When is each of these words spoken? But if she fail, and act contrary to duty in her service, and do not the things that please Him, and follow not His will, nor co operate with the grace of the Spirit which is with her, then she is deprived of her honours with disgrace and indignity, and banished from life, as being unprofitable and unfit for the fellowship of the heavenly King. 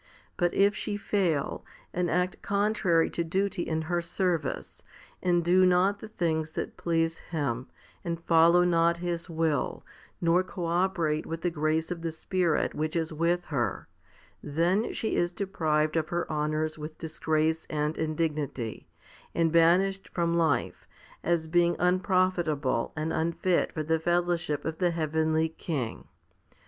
But 0.35 0.51
if 0.55 0.75
she 0.75 0.97
fail, 0.97 1.63
and 1.93 2.09
act 2.09 2.41
contrary 2.41 3.07
to 3.11 3.23
duty 3.23 3.61
in 3.61 3.83
her 3.83 4.01
service, 4.01 4.81
and 5.21 5.45
do 5.45 5.63
not 5.63 5.99
the 5.99 6.07
things 6.07 6.53
that 6.53 6.75
please 6.75 7.19
Him, 7.19 7.67
and 8.03 8.19
follow 8.19 8.63
not 8.63 8.97
His 8.97 9.29
will, 9.29 9.85
nor 10.19 10.41
co 10.41 10.65
operate 10.65 11.27
with 11.27 11.41
the 11.41 11.51
grace 11.51 11.91
of 11.91 12.01
the 12.01 12.09
Spirit 12.11 12.73
which 12.73 12.95
is 12.95 13.13
with 13.13 13.45
her, 13.53 13.87
then 14.41 14.91
she 14.91 15.15
is 15.15 15.31
deprived 15.31 15.95
of 15.95 16.09
her 16.09 16.27
honours 16.31 16.79
with 16.79 16.97
disgrace 16.97 17.67
and 17.69 17.95
indignity, 17.95 18.87
and 19.35 19.51
banished 19.51 20.07
from 20.09 20.33
life, 20.35 20.87
as 21.23 21.45
being 21.45 21.75
unprofitable 21.77 22.91
and 22.95 23.13
unfit 23.13 23.71
for 23.71 23.83
the 23.83 23.99
fellowship 23.99 24.65
of 24.65 24.79
the 24.79 24.89
heavenly 24.89 25.47
King. 25.49 26.07